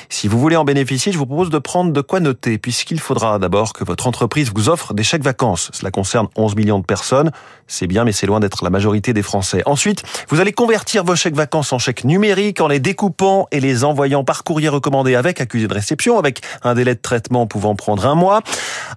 si 0.08 0.28
vous 0.28 0.38
voulez 0.38 0.56
en 0.56 0.64
bénéficier, 0.64 1.12
je 1.12 1.18
vous 1.18 1.26
propose 1.26 1.50
de 1.50 1.58
prendre 1.58 1.92
de 1.92 2.00
quoi 2.00 2.20
noter 2.20 2.58
puisqu'il 2.58 3.00
faudra 3.00 3.38
d'abord 3.38 3.72
que 3.72 3.84
votre 3.84 3.91
entreprise 4.06 4.50
vous 4.54 4.68
offre 4.68 4.94
des 4.94 5.02
chèques 5.02 5.22
vacances. 5.22 5.70
Cela 5.72 5.90
concerne 5.90 6.28
11 6.36 6.56
millions 6.56 6.78
de 6.78 6.84
personnes. 6.84 7.30
C'est 7.66 7.86
bien, 7.86 8.04
mais 8.04 8.12
c'est 8.12 8.26
loin 8.26 8.40
d'être 8.40 8.64
la 8.64 8.70
majorité 8.70 9.12
des 9.12 9.22
Français. 9.22 9.62
Ensuite, 9.66 10.02
vous 10.28 10.40
allez 10.40 10.52
convertir 10.52 11.04
vos 11.04 11.16
chèques 11.16 11.34
vacances 11.34 11.72
en 11.72 11.78
chèques 11.78 12.04
numériques 12.04 12.60
en 12.60 12.68
les 12.68 12.80
découpant 12.80 13.46
et 13.50 13.60
les 13.60 13.84
envoyant 13.84 14.24
par 14.24 14.44
courrier 14.44 14.68
recommandé 14.68 15.14
avec 15.14 15.40
accusé 15.40 15.68
de 15.68 15.74
réception, 15.74 16.18
avec 16.18 16.40
un 16.62 16.74
délai 16.74 16.94
de 16.94 17.00
traitement 17.00 17.46
pouvant 17.46 17.74
prendre 17.74 18.06
un 18.06 18.14
mois. 18.14 18.40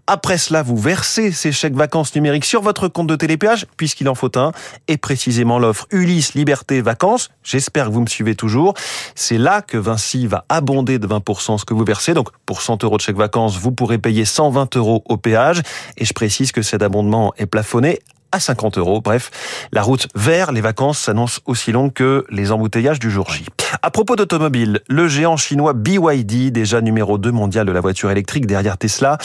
Après 0.07 0.37
cela, 0.37 0.63
vous 0.63 0.77
versez 0.77 1.31
ces 1.31 1.51
chèques 1.51 1.75
vacances 1.75 2.13
numériques 2.15 2.45
sur 2.45 2.61
votre 2.61 2.87
compte 2.87 3.07
de 3.07 3.15
télépéage, 3.15 3.65
puisqu'il 3.77 4.09
en 4.09 4.15
faut 4.15 4.31
un, 4.37 4.51
et 4.87 4.97
précisément 4.97 5.59
l'offre 5.59 5.87
Ulysse 5.91 6.33
Liberté 6.33 6.81
Vacances. 6.81 7.29
J'espère 7.43 7.87
que 7.87 7.91
vous 7.91 8.01
me 8.01 8.07
suivez 8.07 8.35
toujours. 8.35 8.73
C'est 9.15 9.37
là 9.37 9.61
que 9.61 9.77
Vinci 9.77 10.27
va 10.27 10.45
abonder 10.49 10.99
de 10.99 11.07
20% 11.07 11.57
ce 11.57 11.65
que 11.65 11.73
vous 11.73 11.85
versez. 11.85 12.13
Donc, 12.13 12.29
pour 12.45 12.61
100 12.61 12.83
euros 12.83 12.97
de 12.97 13.01
chèque 13.01 13.17
vacances, 13.17 13.57
vous 13.57 13.71
pourrez 13.71 13.97
payer 13.97 14.25
120 14.25 14.75
euros 14.77 14.84
au 14.87 15.17
péage. 15.17 15.61
Et 15.97 16.05
je 16.05 16.13
précise 16.13 16.51
que 16.51 16.61
cet 16.61 16.81
abondement 16.81 17.33
est 17.37 17.45
plafonné 17.45 17.99
à 18.31 18.39
50 18.39 18.77
euros. 18.77 19.01
Bref, 19.01 19.31
la 19.71 19.81
route 19.81 20.07
vers 20.15 20.51
les 20.51 20.61
vacances 20.61 20.99
s'annonce 20.99 21.39
aussi 21.45 21.71
longue 21.71 21.93
que 21.93 22.25
les 22.29 22.51
embouteillages 22.51 22.99
du 22.99 23.09
jour 23.09 23.29
J. 23.29 23.45
À 23.81 23.91
propos 23.91 24.15
d'automobile, 24.15 24.81
le 24.87 25.07
géant 25.07 25.37
chinois 25.37 25.73
BYD, 25.73 26.51
déjà 26.51 26.81
numéro 26.81 27.17
2 27.17 27.31
mondial 27.31 27.65
de 27.65 27.71
la 27.71 27.81
voiture 27.81 28.11
électrique 28.11 28.45
derrière 28.45 28.77
Tesla, 28.77 29.17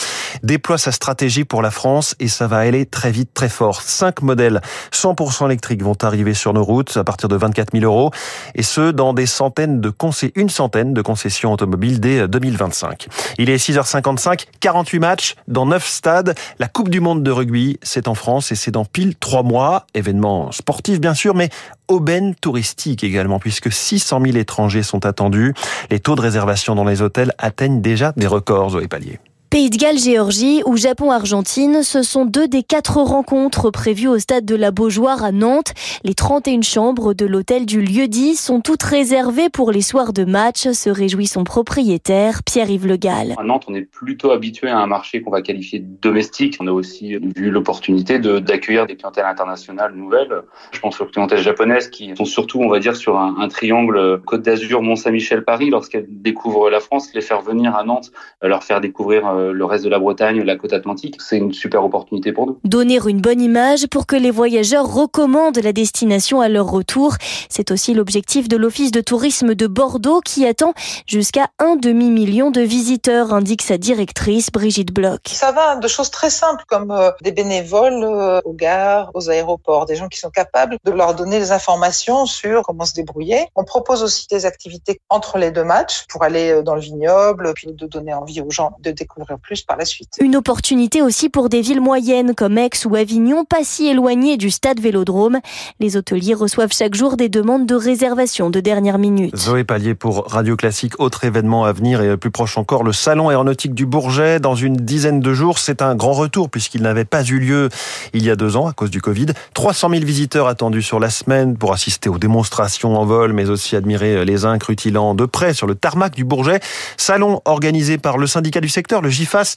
déploie 0.43 0.77
sa 0.77 0.91
stratégie 0.91 1.45
pour 1.45 1.61
la 1.61 1.71
France 1.71 2.15
et 2.19 2.27
ça 2.27 2.47
va 2.47 2.57
aller 2.57 2.85
très 2.85 3.11
vite, 3.11 3.33
très 3.33 3.49
fort. 3.49 3.81
Cinq 3.81 4.21
modèles 4.21 4.61
100% 4.91 5.45
électriques 5.45 5.83
vont 5.83 5.97
arriver 6.01 6.33
sur 6.33 6.53
nos 6.53 6.63
routes 6.63 6.97
à 6.97 7.03
partir 7.03 7.29
de 7.29 7.35
24 7.35 7.71
000 7.73 7.85
euros 7.85 8.11
et 8.55 8.63
ce, 8.63 8.91
dans 8.91 9.13
des 9.13 9.25
centaines 9.25 9.81
de 9.81 9.89
concessions, 9.89 10.33
une 10.35 10.49
centaine 10.49 10.93
de 10.93 11.01
concessions 11.01 11.53
automobiles 11.53 11.99
dès 11.99 12.27
2025. 12.27 13.07
Il 13.37 13.49
est 13.49 13.57
6h55, 13.57 14.45
48 14.59 14.99
matchs 14.99 15.35
dans 15.47 15.65
9 15.65 15.85
stades. 15.85 16.35
La 16.59 16.67
Coupe 16.67 16.89
du 16.89 16.99
Monde 16.99 17.23
de 17.23 17.31
rugby, 17.31 17.77
c'est 17.81 18.07
en 18.07 18.15
France 18.15 18.51
et 18.51 18.55
c'est 18.55 18.71
dans 18.71 18.85
pile 18.91 19.15
3 19.15 19.43
mois. 19.43 19.85
Événement 19.93 20.51
sportif 20.51 20.99
bien 20.99 21.13
sûr, 21.13 21.35
mais 21.35 21.49
aubaine 21.87 22.35
touristique 22.35 23.03
également, 23.03 23.39
puisque 23.39 23.71
600 23.71 24.21
000 24.23 24.37
étrangers 24.37 24.83
sont 24.83 25.05
attendus. 25.05 25.53
Les 25.89 25.99
taux 25.99 26.15
de 26.15 26.21
réservation 26.21 26.75
dans 26.75 26.85
les 26.85 27.01
hôtels 27.01 27.33
atteignent 27.37 27.81
déjà 27.81 28.13
des 28.17 28.27
records, 28.27 28.71
Zoé 28.71 28.87
Pallier. 28.87 29.19
Pays 29.51 29.69
de 29.69 29.75
Galles, 29.75 29.97
Géorgie 29.97 30.61
ou 30.65 30.77
Japon-Argentine, 30.77 31.83
ce 31.83 32.03
sont 32.03 32.23
deux 32.23 32.47
des 32.47 32.63
quatre 32.63 33.01
rencontres 33.01 33.69
prévues 33.69 34.07
au 34.07 34.17
stade 34.17 34.45
de 34.45 34.55
la 34.55 34.71
Beaujoire 34.71 35.25
à 35.25 35.33
Nantes. 35.33 35.73
Les 36.05 36.13
31 36.13 36.61
chambres 36.61 37.13
de 37.13 37.25
l'hôtel 37.25 37.65
du 37.65 37.81
lieu-dit 37.81 38.35
sont 38.35 38.61
toutes 38.61 38.83
réservées 38.83 39.49
pour 39.49 39.73
les 39.73 39.81
soirs 39.81 40.13
de 40.13 40.23
match, 40.23 40.69
se 40.69 40.89
réjouit 40.89 41.27
son 41.27 41.43
propriétaire, 41.43 42.43
Pierre-Yves 42.45 42.87
Le 42.87 42.95
Gall. 42.95 43.35
À 43.37 43.43
Nantes, 43.43 43.65
on 43.67 43.75
est 43.75 43.81
plutôt 43.81 44.31
habitué 44.31 44.69
à 44.69 44.79
un 44.79 44.87
marché 44.87 45.21
qu'on 45.21 45.31
va 45.31 45.41
qualifier 45.41 45.79
de 45.79 45.99
domestique. 46.01 46.55
On 46.61 46.67
a 46.67 46.71
aussi 46.71 47.17
vu 47.17 47.51
l'opportunité 47.51 48.19
d'accueillir 48.19 48.87
des 48.87 48.95
clientèles 48.95 49.25
internationales 49.25 49.93
nouvelles. 49.93 50.43
Je 50.71 50.79
pense 50.79 51.01
aux 51.01 51.07
clientèles 51.07 51.41
japonaises 51.41 51.89
qui 51.89 52.15
sont 52.15 52.23
surtout, 52.23 52.61
on 52.61 52.69
va 52.69 52.79
dire, 52.79 52.95
sur 52.95 53.17
un, 53.17 53.35
un 53.37 53.49
triangle 53.49 54.21
Côte 54.25 54.43
d'Azur, 54.43 54.81
Mont-Saint-Michel-Paris. 54.81 55.71
Lorsqu'elles 55.71 56.07
découvrent 56.07 56.69
la 56.69 56.79
France, 56.79 57.09
les 57.13 57.19
faire 57.19 57.41
venir 57.41 57.75
à 57.75 57.83
Nantes, 57.83 58.13
leur 58.41 58.63
faire 58.63 58.79
découvrir 58.79 59.27
euh, 59.27 59.40
le 59.51 59.65
reste 59.65 59.83
de 59.83 59.89
la 59.89 59.99
Bretagne, 59.99 60.41
la 60.41 60.55
côte 60.55 60.73
atlantique, 60.73 61.21
c'est 61.21 61.37
une 61.37 61.53
super 61.53 61.83
opportunité 61.83 62.31
pour 62.33 62.47
nous. 62.47 62.59
Donner 62.63 62.99
une 63.07 63.21
bonne 63.21 63.41
image 63.41 63.87
pour 63.87 64.05
que 64.05 64.15
les 64.15 64.31
voyageurs 64.31 64.91
recommandent 64.91 65.57
la 65.57 65.73
destination 65.73 66.41
à 66.41 66.49
leur 66.49 66.69
retour. 66.69 67.15
C'est 67.49 67.71
aussi 67.71 67.93
l'objectif 67.93 68.47
de 68.47 68.57
l'Office 68.57 68.91
de 68.91 69.01
tourisme 69.01 69.55
de 69.55 69.67
Bordeaux 69.67 70.21
qui 70.21 70.45
attend 70.45 70.73
jusqu'à 71.07 71.47
un 71.59 71.75
demi-million 71.75 72.51
de 72.51 72.61
visiteurs, 72.61 73.33
indique 73.33 73.61
sa 73.61 73.77
directrice 73.77 74.51
Brigitte 74.51 74.93
Bloch. 74.93 75.27
Ça 75.27 75.51
va 75.51 75.75
de 75.75 75.87
choses 75.87 76.11
très 76.11 76.29
simples 76.29 76.63
comme 76.67 76.91
euh, 76.91 77.11
des 77.21 77.31
bénévoles 77.31 78.03
euh, 78.03 78.41
aux 78.45 78.53
gares, 78.53 79.11
aux 79.13 79.29
aéroports, 79.29 79.85
des 79.85 79.95
gens 79.95 80.07
qui 80.07 80.19
sont 80.19 80.29
capables 80.29 80.77
de 80.83 80.91
leur 80.91 81.15
donner 81.15 81.39
des 81.39 81.51
informations 81.51 82.25
sur 82.25 82.63
comment 82.63 82.85
se 82.85 82.93
débrouiller. 82.93 83.47
On 83.55 83.63
propose 83.63 84.03
aussi 84.03 84.27
des 84.29 84.45
activités 84.45 84.99
entre 85.09 85.37
les 85.37 85.51
deux 85.51 85.63
matchs 85.63 86.05
pour 86.07 86.23
aller 86.23 86.51
euh, 86.51 86.61
dans 86.61 86.75
le 86.75 86.81
vignoble, 86.81 87.53
puis 87.53 87.67
de 87.71 87.87
donner 87.87 88.13
envie 88.13 88.41
aux 88.41 88.51
gens 88.51 88.73
de 88.79 88.91
découvrir 88.91 89.30
plus 89.37 89.61
par 89.61 89.77
la 89.77 89.85
suite. 89.85 90.17
Une 90.19 90.35
opportunité 90.35 91.01
aussi 91.01 91.29
pour 91.29 91.49
des 91.49 91.61
villes 91.61 91.81
moyennes 91.81 92.35
comme 92.35 92.57
Aix 92.57 92.69
ou 92.85 92.95
Avignon, 92.95 93.45
pas 93.45 93.63
si 93.63 93.87
éloignées 93.87 94.37
du 94.37 94.49
stade 94.51 94.79
Vélodrome. 94.79 95.39
Les 95.79 95.97
hôteliers 95.97 96.33
reçoivent 96.33 96.73
chaque 96.73 96.95
jour 96.95 97.17
des 97.17 97.29
demandes 97.29 97.65
de 97.65 97.75
réservation 97.75 98.49
de 98.49 98.59
dernière 98.59 98.97
minute. 98.97 99.35
Zoé 99.35 99.63
Pallier 99.63 99.95
pour 99.95 100.27
Radio 100.27 100.55
Classique. 100.55 100.99
Autre 100.99 101.23
événement 101.23 101.65
à 101.65 101.71
venir 101.71 102.01
et 102.01 102.17
plus 102.17 102.31
proche 102.31 102.57
encore, 102.57 102.83
le 102.83 102.93
Salon 102.93 103.29
aéronautique 103.29 103.73
du 103.73 103.85
Bourget. 103.85 104.39
Dans 104.39 104.55
une 104.55 104.75
dizaine 104.75 105.19
de 105.19 105.33
jours, 105.33 105.59
c'est 105.59 105.81
un 105.81 105.95
grand 105.95 106.13
retour 106.13 106.49
puisqu'il 106.49 106.81
n'avait 106.81 107.05
pas 107.05 107.23
eu 107.23 107.39
lieu 107.39 107.69
il 108.13 108.23
y 108.23 108.29
a 108.29 108.35
deux 108.35 108.55
ans 108.57 108.67
à 108.67 108.73
cause 108.73 108.91
du 108.91 109.01
Covid. 109.01 109.27
300 109.53 109.89
000 109.89 110.05
visiteurs 110.05 110.47
attendus 110.47 110.81
sur 110.81 110.99
la 110.99 111.09
semaine 111.09 111.57
pour 111.57 111.73
assister 111.73 112.09
aux 112.09 112.17
démonstrations 112.17 112.95
en 112.95 113.05
vol, 113.05 113.33
mais 113.33 113.49
aussi 113.49 113.75
admirer 113.75 114.25
les 114.25 114.45
rutilants 114.45 115.15
de 115.15 115.25
près 115.25 115.53
sur 115.53 115.67
le 115.67 115.75
tarmac 115.75 116.15
du 116.15 116.23
Bourget. 116.23 116.59
Salon 116.97 117.41
organisé 117.45 117.97
par 117.97 118.17
le 118.17 118.27
syndicat 118.27 118.61
du 118.61 118.69
secteur, 118.69 119.01
le 119.01 119.09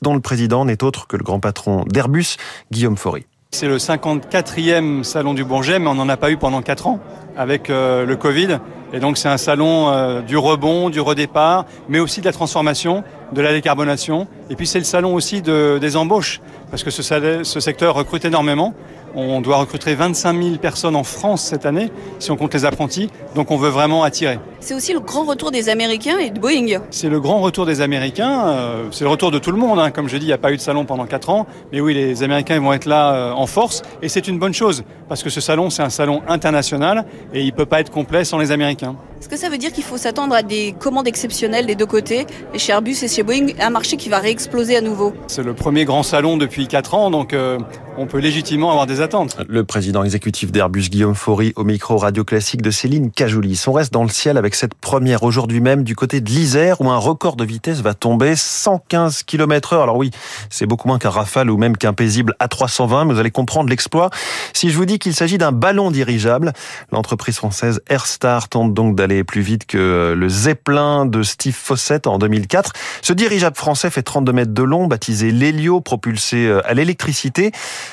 Dont 0.02 0.14
le 0.14 0.20
président 0.20 0.64
n'est 0.64 0.82
autre 0.82 1.06
que 1.06 1.16
le 1.16 1.24
grand 1.24 1.40
patron 1.40 1.84
d'Airbus, 1.86 2.36
Guillaume 2.70 2.96
Faury. 2.96 3.26
C'est 3.52 3.68
le 3.68 3.78
54e 3.78 5.04
salon 5.04 5.32
du 5.32 5.44
Bourget, 5.44 5.78
mais 5.78 5.88
on 5.88 5.94
n'en 5.94 6.08
a 6.08 6.16
pas 6.16 6.30
eu 6.30 6.36
pendant 6.36 6.60
4 6.60 6.88
ans 6.88 7.00
avec 7.36 7.70
euh, 7.70 8.04
le 8.04 8.16
Covid. 8.16 8.58
Et 8.92 8.98
donc 8.98 9.16
c'est 9.16 9.28
un 9.28 9.36
salon 9.36 9.88
euh, 9.88 10.22
du 10.22 10.36
rebond, 10.36 10.90
du 10.90 11.00
redépart, 11.00 11.64
mais 11.88 12.00
aussi 12.00 12.20
de 12.20 12.26
la 12.26 12.32
transformation, 12.32 13.04
de 13.32 13.40
la 13.40 13.52
décarbonation. 13.52 14.26
Et 14.50 14.56
puis 14.56 14.66
c'est 14.66 14.78
le 14.78 14.84
salon 14.84 15.14
aussi 15.14 15.40
de, 15.40 15.78
des 15.80 15.96
embauches, 15.96 16.40
parce 16.70 16.82
que 16.82 16.90
ce, 16.90 17.02
ce 17.42 17.60
secteur 17.60 17.94
recrute 17.94 18.24
énormément. 18.24 18.74
On 19.16 19.40
doit 19.40 19.58
recruter 19.58 19.94
25 19.94 20.42
000 20.42 20.56
personnes 20.56 20.96
en 20.96 21.04
France 21.04 21.44
cette 21.44 21.66
année, 21.66 21.92
si 22.18 22.32
on 22.32 22.36
compte 22.36 22.52
les 22.52 22.64
apprentis. 22.64 23.10
Donc 23.36 23.52
on 23.52 23.56
veut 23.56 23.68
vraiment 23.68 24.02
attirer. 24.02 24.40
C'est 24.58 24.74
aussi 24.74 24.92
le 24.92 24.98
grand 24.98 25.24
retour 25.24 25.52
des 25.52 25.68
Américains 25.68 26.18
et 26.18 26.30
de 26.30 26.40
Boeing. 26.40 26.80
C'est 26.90 27.08
le 27.08 27.20
grand 27.20 27.40
retour 27.40 27.64
des 27.64 27.80
Américains. 27.80 28.48
Euh, 28.48 28.88
c'est 28.90 29.04
le 29.04 29.10
retour 29.10 29.30
de 29.30 29.38
tout 29.38 29.52
le 29.52 29.58
monde. 29.58 29.78
Hein. 29.78 29.92
Comme 29.92 30.08
je 30.08 30.16
dis, 30.16 30.24
il 30.24 30.28
n'y 30.28 30.32
a 30.32 30.38
pas 30.38 30.50
eu 30.52 30.56
de 30.56 30.60
salon 30.60 30.84
pendant 30.84 31.06
4 31.06 31.30
ans. 31.30 31.46
Mais 31.70 31.80
oui, 31.80 31.94
les 31.94 32.24
Américains 32.24 32.58
vont 32.58 32.72
être 32.72 32.86
là 32.86 33.14
euh, 33.14 33.32
en 33.32 33.46
force. 33.46 33.82
Et 34.02 34.08
c'est 34.08 34.26
une 34.26 34.38
bonne 34.40 34.54
chose. 34.54 34.82
Parce 35.08 35.22
que 35.22 35.30
ce 35.30 35.40
salon, 35.40 35.70
c'est 35.70 35.82
un 35.82 35.90
salon 35.90 36.22
international. 36.26 37.04
Et 37.32 37.42
il 37.42 37.46
ne 37.46 37.52
peut 37.52 37.66
pas 37.66 37.80
être 37.80 37.90
complet 37.90 38.24
sans 38.24 38.38
les 38.38 38.50
Américains. 38.50 38.96
Est-ce 39.24 39.30
que 39.30 39.38
ça 39.38 39.48
veut 39.48 39.56
dire 39.56 39.72
qu'il 39.72 39.84
faut 39.84 39.96
s'attendre 39.96 40.34
à 40.34 40.42
des 40.42 40.74
commandes 40.78 41.08
exceptionnelles 41.08 41.64
des 41.64 41.76
deux 41.76 41.86
côtés, 41.86 42.26
et 42.52 42.58
chez 42.58 42.72
Airbus 42.72 42.96
et 43.02 43.08
chez 43.08 43.22
Boeing, 43.22 43.46
un 43.58 43.70
marché 43.70 43.96
qui 43.96 44.10
va 44.10 44.18
réexploser 44.18 44.76
à 44.76 44.82
nouveau 44.82 45.14
C'est 45.28 45.42
le 45.42 45.54
premier 45.54 45.86
grand 45.86 46.02
salon 46.02 46.36
depuis 46.36 46.53
4 46.62 46.94
ans, 46.94 47.10
donc 47.10 47.32
euh, 47.32 47.58
on 47.96 48.06
peut 48.06 48.18
légitimement 48.18 48.70
avoir 48.70 48.86
des 48.86 49.00
attentes. 49.00 49.36
Le 49.48 49.64
président 49.64 50.02
exécutif 50.02 50.50
d'Airbus, 50.50 50.88
Guillaume 50.90 51.14
Faury, 51.14 51.52
au 51.56 51.64
micro 51.64 51.96
radio 51.96 52.24
classique 52.24 52.62
de 52.62 52.70
Céline 52.70 53.10
Cajoulis. 53.10 53.64
On 53.66 53.72
reste 53.72 53.92
dans 53.92 54.02
le 54.02 54.08
ciel 54.08 54.36
avec 54.36 54.54
cette 54.54 54.74
première 54.74 55.22
aujourd'hui 55.22 55.60
même 55.60 55.84
du 55.84 55.94
côté 55.94 56.20
de 56.20 56.28
l'Isère, 56.28 56.80
où 56.80 56.90
un 56.90 56.96
record 56.96 57.36
de 57.36 57.44
vitesse 57.44 57.80
va 57.80 57.94
tomber 57.94 58.34
115 58.36 59.22
km 59.22 59.74
heure. 59.74 59.82
Alors 59.82 59.96
oui, 59.96 60.10
c'est 60.50 60.66
beaucoup 60.66 60.88
moins 60.88 60.98
qu'un 60.98 61.10
Rafale 61.10 61.50
ou 61.50 61.56
même 61.56 61.76
qu'un 61.76 61.92
paisible 61.92 62.34
A320, 62.40 63.06
mais 63.06 63.14
vous 63.14 63.20
allez 63.20 63.30
comprendre 63.30 63.68
l'exploit 63.68 64.10
si 64.52 64.70
je 64.70 64.76
vous 64.76 64.86
dis 64.86 64.98
qu'il 64.98 65.14
s'agit 65.14 65.38
d'un 65.38 65.52
ballon 65.52 65.90
dirigeable. 65.90 66.52
L'entreprise 66.90 67.36
française 67.36 67.80
Airstar 67.88 68.48
tente 68.48 68.74
donc 68.74 68.96
d'aller 68.96 69.24
plus 69.24 69.42
vite 69.42 69.66
que 69.66 70.14
le 70.16 70.28
Zeppelin 70.28 71.06
de 71.06 71.22
Steve 71.22 71.54
Fossett 71.54 72.06
en 72.06 72.18
2004. 72.18 72.72
Ce 73.02 73.12
dirigeable 73.12 73.56
français 73.56 73.90
fait 73.90 74.02
32 74.02 74.32
mètres 74.32 74.54
de 74.54 74.62
long, 74.62 74.86
baptisé 74.86 75.30
l'Helio, 75.30 75.80
propulsé 75.80 76.46
euh, 76.46 76.60
à 76.68 76.74
l'électricité, 76.74 77.52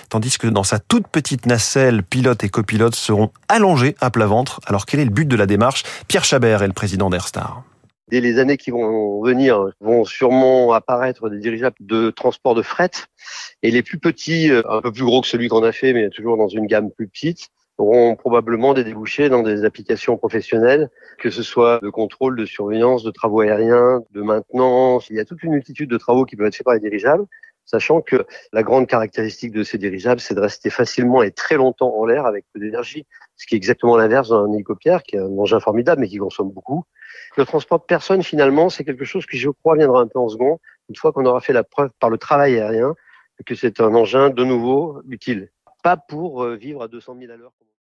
tandis 0.10 0.38
que 0.38 0.48
dans 0.48 0.63
sa 0.63 0.79
toute 0.79 1.07
petite 1.07 1.45
nacelle, 1.45 2.03
pilote 2.03 2.43
et 2.43 2.50
copilote 2.50 2.95
seront 2.95 3.31
allongés 3.48 3.95
à 4.01 4.10
plat 4.10 4.27
ventre. 4.27 4.60
Alors 4.65 4.86
quel 4.86 5.00
est 5.00 5.05
le 5.05 5.12
but 5.12 5.27
de 5.27 5.36
la 5.36 5.45
démarche? 5.45 5.83
Pierre 6.07 6.25
Chabert 6.25 6.63
est 6.63 6.67
le 6.67 6.74
président 6.74 7.10
d'Airstar 7.10 7.63
dès 8.12 8.19
les 8.19 8.38
années 8.38 8.57
qui 8.57 8.71
vont 8.71 9.24
venir, 9.24 9.71
vont 9.79 10.03
sûrement 10.03 10.74
apparaître 10.74 11.29
des 11.29 11.39
dirigeables 11.39 11.77
de 11.79 12.12
transport 12.12 12.53
de 12.53 12.62
fret. 12.62 12.91
Et 13.63 13.71
les 13.71 13.81
plus 13.81 13.98
petits, 13.98 14.51
euh, 14.51 14.62
un 14.69 14.81
peu 14.81 14.91
plus 14.91 15.05
gros 15.05 15.21
que 15.21 15.27
celui 15.27 15.48
qu'on 15.48 15.63
a 15.63 15.71
fait, 15.71 15.93
mais 15.93 16.10
toujours 16.10 16.38
dans 16.38 16.50
une 16.50 16.67
gamme 16.67 16.91
plus 16.91 17.07
petite, 17.07 17.48
auront 17.77 18.15
probablement 18.15 18.74
des 18.74 18.83
débouchés 18.83 19.29
dans 19.29 19.41
des 19.41 19.65
applications 19.65 20.17
professionnelles, 20.17 20.89
que 21.17 21.29
ce 21.29 21.41
soit 21.41 21.79
de 21.81 21.89
contrôle, 21.89 22.38
de 22.38 22.45
surveillance, 22.45 23.03
de 23.03 23.12
travaux 23.12 23.41
aériens, 23.41 24.01
de 24.12 24.21
maintenance. 24.21 25.10
Il 25.10 25.15
y 25.15 25.19
a 25.19 25.25
toute 25.25 25.41
une 25.41 25.53
multitude 25.53 25.89
de 25.89 25.98
travaux 25.98 26.25
qui 26.25 26.36
peuvent 26.36 26.48
être 26.48 26.55
faits 26.55 26.65
par 26.65 26.75
les 26.75 26.79
dirigeables. 26.79 27.25
Sachant 27.65 28.01
que 28.01 28.25
la 28.53 28.63
grande 28.63 28.87
caractéristique 28.87 29.51
de 29.51 29.63
ces 29.63 29.77
dirigeables, 29.77 30.19
c'est 30.19 30.35
de 30.35 30.39
rester 30.39 30.69
facilement 30.69 31.23
et 31.23 31.31
très 31.31 31.55
longtemps 31.55 31.95
en 31.95 32.05
l'air 32.05 32.25
avec 32.25 32.45
peu 32.53 32.59
d'énergie, 32.59 33.05
ce 33.37 33.45
qui 33.45 33.55
est 33.55 33.57
exactement 33.57 33.95
l'inverse 33.97 34.29
d'un 34.29 34.51
hélicoptère, 34.53 35.03
qui 35.03 35.15
est 35.15 35.19
un 35.19 35.37
engin 35.37 35.59
formidable, 35.59 36.01
mais 36.01 36.07
qui 36.07 36.17
consomme 36.17 36.51
beaucoup. 36.51 36.83
Le 37.37 37.45
transport 37.45 37.79
de 37.79 37.85
personnes, 37.85 38.23
finalement, 38.23 38.69
c'est 38.69 38.83
quelque 38.83 39.05
chose 39.05 39.25
qui, 39.25 39.37
je 39.37 39.49
crois, 39.49 39.75
viendra 39.75 40.01
un 40.01 40.07
peu 40.07 40.19
en 40.19 40.27
second, 40.27 40.59
une 40.89 40.95
fois 40.95 41.13
qu'on 41.13 41.25
aura 41.25 41.39
fait 41.39 41.53
la 41.53 41.63
preuve 41.63 41.89
par 41.99 42.09
le 42.09 42.17
travail 42.17 42.59
aérien 42.59 42.93
que 43.45 43.55
c'est 43.55 43.79
un 43.79 43.93
engin 43.95 44.29
de 44.29 44.43
nouveau 44.43 45.01
utile. 45.09 45.49
Pas 45.83 45.97
pour 45.97 46.43
euh, 46.43 46.55
vivre 46.55 46.83
à 46.83 46.87
200 46.87 47.17
000 47.19 47.31
à 47.31 47.37
l'heure. 47.37 47.53